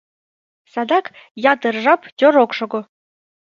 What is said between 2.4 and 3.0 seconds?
ок шого.